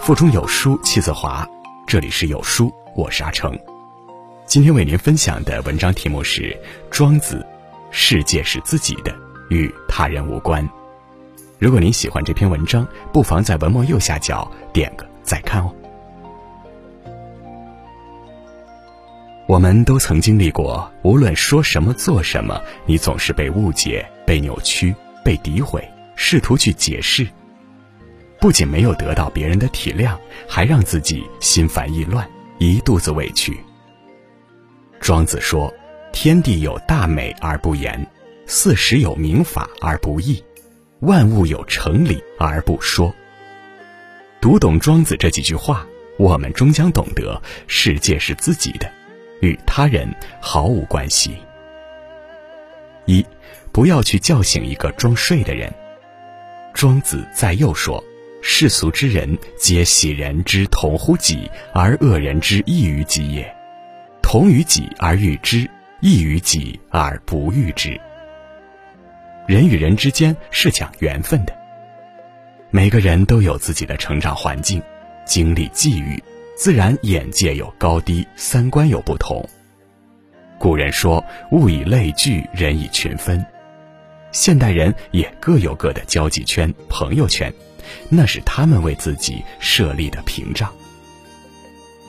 [0.00, 1.44] 腹中有书气自华，
[1.84, 3.58] 这里是有书，我是阿成。
[4.46, 6.42] 今天为您分享的文章题目是
[6.92, 7.38] 《庄子》，
[7.90, 9.12] 世界是自己的，
[9.50, 10.64] 与他人无关。
[11.58, 15.74] 如果您喜欢这篇文章，不妨在文末右下角点个再看哦。
[19.46, 24.92] 我们都曾经历过，无论说什么做什么，你总是被误解、被扭曲、
[25.24, 27.24] 被诋毁，试图去解释。
[28.40, 30.16] 不仅没有得到别人的体谅，
[30.48, 33.56] 还让自己心烦意乱，一肚子委屈。
[35.00, 35.72] 庄子说
[36.12, 38.04] ：“天地有大美而不言，
[38.46, 40.42] 四时有明法而不议，
[41.00, 43.14] 万物有成理而不说。”
[44.42, 45.86] 读懂庄子这几句话，
[46.18, 48.90] 我们终将懂得世界是自己的，
[49.40, 50.08] 与他人
[50.40, 51.36] 毫无关系。
[53.04, 53.24] 一，
[53.72, 55.72] 不要去叫醒一个装睡的人。
[56.74, 58.02] 庄子在右说。
[58.48, 63.52] 世俗之人，皆喜人之同乎己，而恶人之异于己也。
[64.22, 65.68] 同于己而欲之，
[66.00, 68.00] 异于己而不欲之。
[69.48, 71.52] 人与人之间是讲缘分的。
[72.70, 74.80] 每个人都有自己的成长环境、
[75.24, 76.22] 经历际遇，
[76.56, 79.46] 自然眼界有高低，三观有不同。
[80.58, 83.44] 古人说：“物以类聚，人以群分。”
[84.32, 87.52] 现代人也各有各的交际圈、朋友圈。
[88.08, 90.72] 那是他们为自己设立的屏障。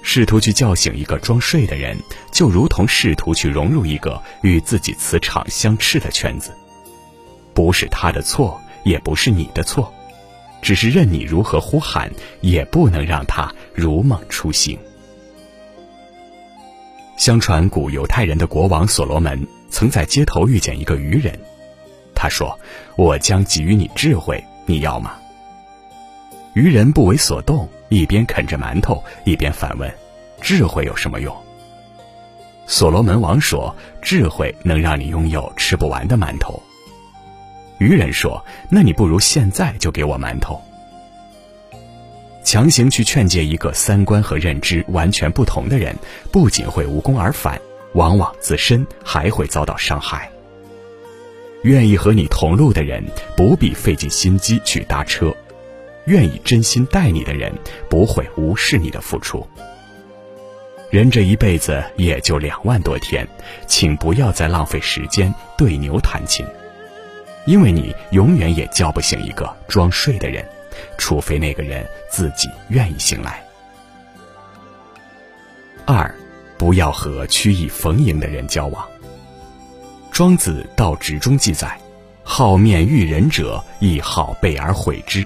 [0.01, 1.97] 试图去叫醒一个装睡的人，
[2.31, 6.51] 就如同试图去融入一个与自己磁场相斥的圈子。
[7.53, 9.93] 不是他的错，也不是你的错，
[10.61, 14.77] 只是任你如何呼喊，也不能让他如梦初醒。
[17.17, 21.37] 相传古犹太人的国王所罗门曾在街头遇见一个愚人，
[22.13, 22.57] 他说
[22.95, 25.17] ：“我将给予你智慧，你要吗？”
[26.53, 29.91] 愚人不为所动，一边啃着馒头，一边反问
[30.41, 31.35] ：“智慧有什么用？”
[32.67, 36.61] 所罗门王说：“智慧能让你拥有吃不完的馒头。”
[37.79, 40.61] 愚人说：“那你不如现在就给我馒头。”
[42.43, 45.95] 强行去劝诫一个三观和认知完全不同的人，
[46.31, 47.59] 不仅会无功而返，
[47.93, 50.29] 往往自身还会遭到伤害。
[51.63, 53.03] 愿意和你同路的人，
[53.35, 55.35] 不必费尽心机去搭车。
[56.05, 57.51] 愿意真心待你的人，
[57.89, 59.45] 不会无视你的付出。
[60.89, 63.27] 人这一辈子也就两万多天，
[63.65, 66.45] 请不要再浪费时间对牛弹琴，
[67.47, 70.45] 因为你永远也叫不醒一个装睡的人，
[70.97, 73.41] 除非那个人自己愿意醒来。
[75.85, 76.13] 二，
[76.57, 78.85] 不要和曲意逢迎的人交往。
[80.11, 81.79] 庄子《道直》中记载
[82.21, 85.25] ：“好面遇人者，亦好备而毁之。”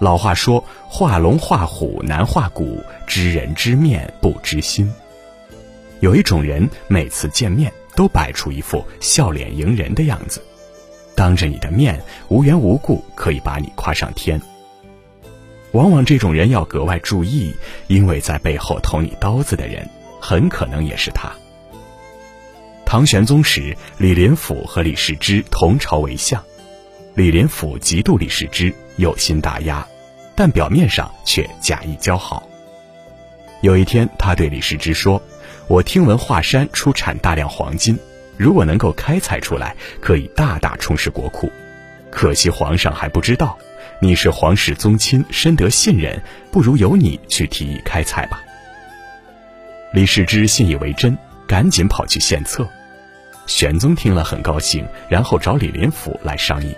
[0.00, 4.92] 老话说：“画龙画虎难画骨，知人知面不知心。”
[6.00, 10.42] 有一种人，每次见面都摆出一副笑脸迎人的样子，
[11.18, 14.40] 当着你的面无缘无故可以把你夸上天。
[15.72, 17.52] 往往这种人要格外注意，
[17.88, 19.90] 因为在背后捅你刀子的人，
[20.20, 21.32] 很可能也是他。
[22.86, 26.40] 唐玄宗时，李林甫和李世之同朝为相。
[27.14, 29.84] 李林甫嫉妒李世之，有心打压，
[30.36, 32.48] 但表面上却假意交好。
[33.60, 35.20] 有一天，他对李世之说
[35.66, 37.98] ：“我听闻华山出产大量黄金，
[38.38, 41.50] 如果能够开采出来，可以大大充实国库。
[42.10, 43.58] 可惜皇上还不知道，
[44.00, 48.40] 你是皇室宗亲，深得信任，不如由你去提议开采吧。”
[49.92, 52.66] 李世之信以为真，赶紧跑去献策。
[53.46, 56.74] 玄宗听了很高兴，然后找李林甫来商议。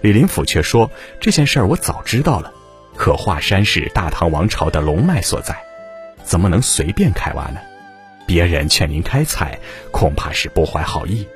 [0.00, 2.52] 李林甫却说：“这件事儿我早知道了，
[2.96, 5.56] 可华山是大唐王朝的龙脉所在，
[6.24, 7.60] 怎么能随便开挖呢？
[8.28, 9.58] 别人劝您开采，
[9.90, 11.26] 恐怕是不怀好意。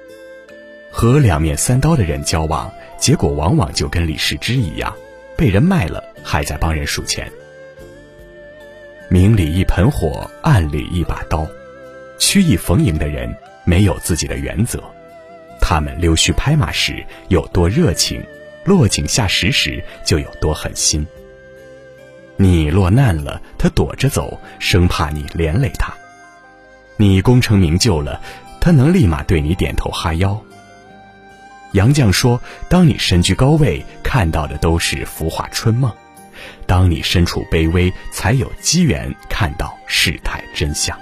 [0.90, 4.94] 和两面三刀的人交往，结果往往就跟李世之一样，
[5.34, 7.32] 被人卖了，还在帮人数钱。
[9.08, 11.48] 明里一盆火，暗里一把刀，
[12.18, 13.34] 曲意逢迎的人
[13.64, 14.84] 没有自己的原则，
[15.62, 18.22] 他们溜须拍马时有多热情。”
[18.64, 21.04] 落井下石时就有多狠心。
[22.36, 25.92] 你落难了，他躲着走，生怕你连累他；
[26.96, 28.20] 你功成名就了，
[28.60, 30.40] 他能立马对你点头哈腰。
[31.72, 35.90] 杨绛说：“当你身居高位，看到的都是浮华春梦；
[36.66, 40.98] 当你身处卑微，才有机缘看到世态真相。”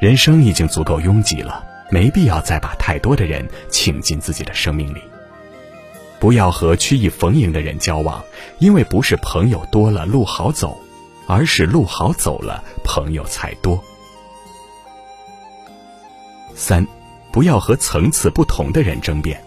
[0.00, 1.66] 人生已经足够拥挤了。
[1.90, 5.02] 没必要再把太多的人请进自己的生命里。
[6.18, 8.24] 不要和曲意逢迎的人交往，
[8.58, 10.80] 因为不是朋友多了路好走，
[11.32, 13.82] 而是路好走了朋友才多。
[16.54, 16.86] 三，
[17.32, 19.42] 不要和层次不同的人争辩。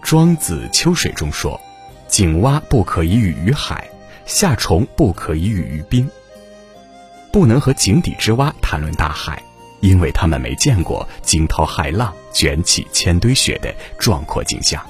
[0.00, 1.60] 庄子《秋水》中说
[2.08, 3.86] ：“井蛙不可以语于海，
[4.24, 6.10] 夏虫不可以语于冰。”
[7.30, 9.42] 不能和井底之蛙谈论大海，
[9.80, 14.82] 因为他们没见过惊涛骇浪卷起千堆雪的壮阔景象。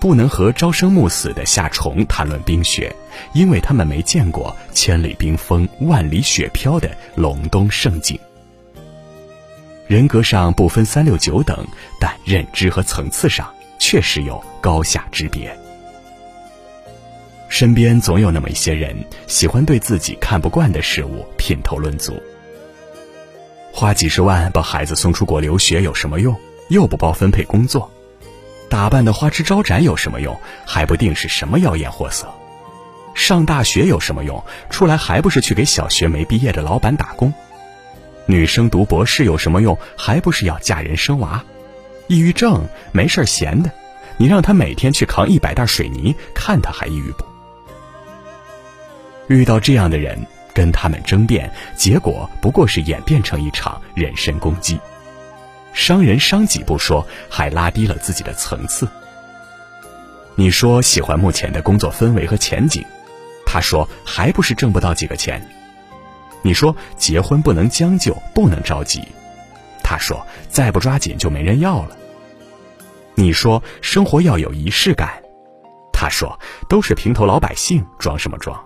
[0.00, 2.90] 不能和朝生暮死的夏虫谈论冰雪，
[3.34, 8.18] 因为他们没见过千里冰封、万里雪飘的隆冬盛景。
[9.86, 11.66] 人格上不分三六九等，
[12.00, 15.54] 但认知和层次上确实有高下之别。
[17.50, 22.14] 身边总有那么一些人，喜欢对自己看不惯的事物品头论足。
[23.70, 26.34] 花几十万把孩子送出国留学有什么用？
[26.70, 27.90] 又不包分配工作。
[28.70, 30.40] 打扮的花枝招展有什么用？
[30.64, 32.32] 还不定是什么妖艳货色。
[33.14, 34.42] 上大学有什么用？
[34.70, 37.34] 出来还不是去给小学没毕业的老板打工。
[38.26, 39.76] 女生读博士有什么用？
[39.98, 41.44] 还不是要嫁人生娃。
[42.06, 43.70] 抑郁症没事闲的，
[44.16, 47.24] 你让他每天去扛一百袋水泥，看他还抑郁不？
[49.26, 50.16] 遇到这样的人，
[50.54, 54.78] 跟他们争辩，结果不过是演变成一场人身攻击。
[55.72, 58.88] 伤人伤己不说，还拉低了自己的层次。
[60.34, 62.84] 你说喜欢目前的工作氛围和前景，
[63.44, 65.46] 他说还不是挣不到几个钱。
[66.42, 69.02] 你说结婚不能将就，不能着急，
[69.82, 71.96] 他说再不抓紧就没人要了。
[73.14, 75.22] 你说生活要有仪式感，
[75.92, 76.38] 他说
[76.68, 78.58] 都是平头老百姓，装什么装？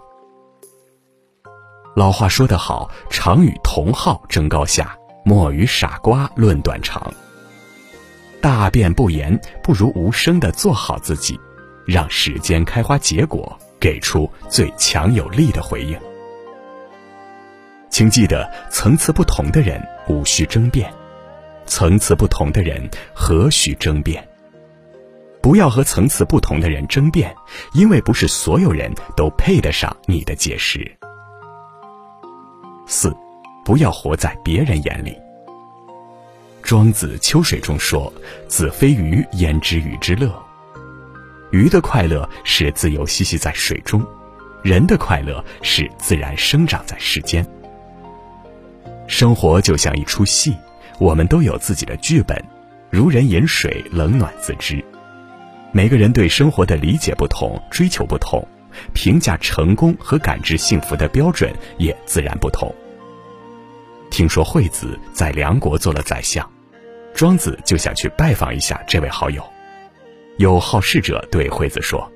[1.97, 4.97] 老话说得好，常与同好争高下。
[5.25, 7.13] 莫与傻瓜论短长。
[8.41, 11.41] 大辩不言，不如无声的做好自己，
[11.87, 15.99] 让时间开花结果，给出最强有力的回应。
[17.89, 20.93] 请记得，层次不同的人无需争辩，
[21.65, 24.29] 层次不同的人何须争辩？
[25.41, 27.35] 不要和层次不同的人争辩，
[27.73, 30.97] 因为不是所有人都配得上你的解释。
[32.87, 33.15] 四。
[33.65, 35.17] 不要活在别人眼里。
[36.63, 38.13] 庄子《秋水》中说
[38.49, 40.33] ：“子非鱼，焉知鱼之乐？”
[41.53, 44.05] 鱼的快乐是自由嬉戏在水中，
[44.63, 47.47] 人的快乐是自然生长在世间。
[49.07, 50.57] 生活就像一出戏，
[50.99, 52.43] 我们都有自己的剧本，
[52.91, 54.83] 如人饮水，冷暖自知。
[55.71, 58.43] 每个人对生活的理解不同，追求不同，
[58.95, 62.75] 评价成功和感知幸福的标准也自然不同。
[64.15, 66.49] 听说惠子在梁国做了宰相，
[67.13, 69.43] 庄子就想去拜访一下这位好友。
[70.37, 72.09] 有好事者对惠子说：“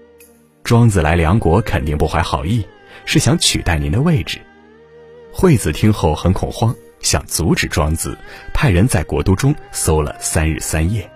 [0.62, 2.64] 庄子来梁国肯定不怀好意，
[3.04, 4.38] 是想取代您的位置。”
[5.34, 8.16] 惠子听后很恐慌，想阻止庄子，
[8.54, 11.10] 派人在国都中搜了三日三夜。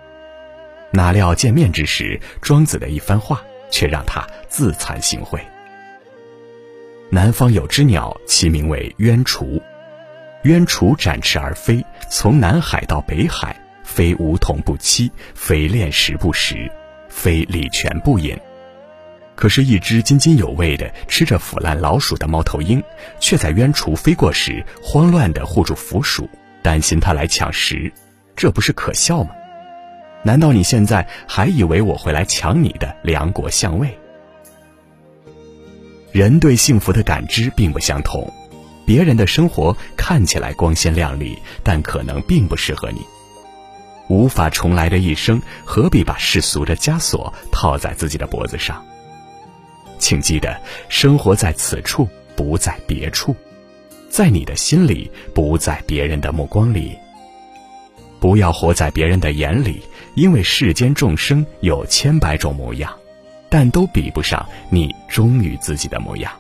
[0.90, 3.40] 哪料见面之时，庄子的一番话
[3.70, 5.38] 却让他自惭形秽。
[7.08, 9.62] 南方有只鸟，其名为鸢雏。
[10.42, 16.68] 鸢雏展翅而飞，从南海到北海，非梧桐不栖，非恋石不食，
[17.08, 18.36] 非礼泉不饮。
[19.36, 22.82] 可是，一只津津有味的吃着腐烂老鼠的猫头鹰，
[23.20, 26.28] 却在鸢雏飞过时慌乱地护住腐鼠，
[26.60, 27.92] 担心它来抢食，
[28.34, 29.30] 这不是可笑吗？
[30.24, 33.96] 难道你现在还以为我会来抢你的梁国相位？
[36.10, 38.32] 人对幸福的感知并不相同。
[38.84, 43.00] 别人的生活看起来光鲜亮丽，但可能并不适合你。
[44.08, 48.84] 无法重来的一生，何必把世俗的枷锁套在自己的脖子上？
[49.98, 53.34] 请记得，生活在此处，不在别处，
[54.10, 56.98] 在你的心里，不在别人的目光里。
[58.18, 59.80] 不要活在别人的眼里，
[60.14, 62.92] 因为世间众生有千百种模样，
[63.48, 66.30] 但都比不上你忠于自己的模样。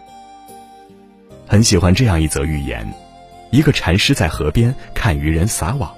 [1.52, 2.90] 很喜欢这样一则寓言：
[3.50, 5.94] 一个禅师在河边看渔人撒网，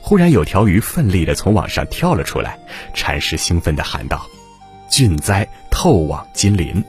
[0.00, 2.58] 忽然有条鱼奋力地从网上跳了出来。
[2.92, 4.26] 禅师兴奋地喊道
[4.90, 6.82] ：“俊哉，透网金鳞！”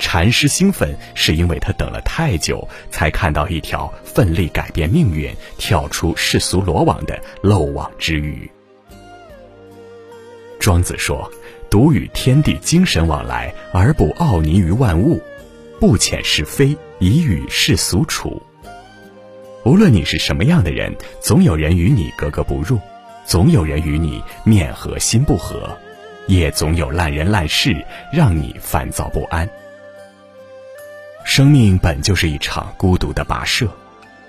[0.00, 8.50] 禅师兴奋是因为他等了太久，才看到一条奋力改变命运、跳出世俗罗网的漏网之鱼。
[10.58, 11.30] 庄子说
[11.70, 15.22] ：“独与天地精神往来，而不傲睨于万物。”
[15.82, 18.40] 不遣是非，以与世俗处。
[19.64, 22.78] 无论你是什么样的人，总有人与你格格不入，
[23.26, 25.76] 总有人与你面和心不和，
[26.28, 29.50] 也总有烂人烂事让你烦躁不安。
[31.24, 33.68] 生命本就是一场孤独的跋涉，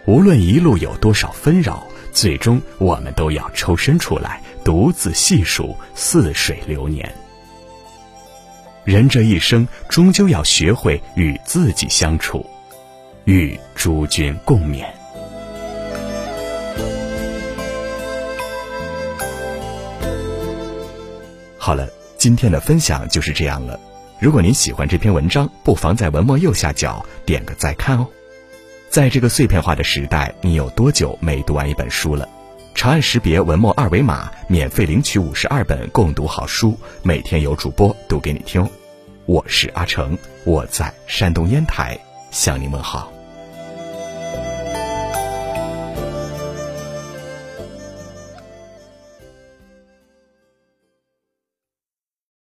[0.08, 7.14] 无论一路有多少纷扰，最终我们都要抽身出来，独自细数似水流年。
[8.86, 12.46] 人这一生，终究要学会与自己相处，
[13.24, 14.84] 与诸君共勉。
[21.58, 21.88] 好了，
[22.18, 23.80] 今天的分享就是这样了。
[24.20, 28.06] 如果您喜欢这篇文章，不妨在文末右下角点个再看哦。
[28.90, 32.28] 在这个碎片化的时代，你有多久没读完一本书了？
[32.76, 38.68] 长按识别文末二维码，免费领取五十二本共读好书，每天有主播读给你听。
[39.26, 41.98] 我是阿成，我在山东烟台
[42.32, 43.13] 向您问好。